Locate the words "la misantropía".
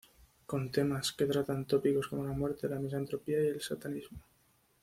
2.67-3.39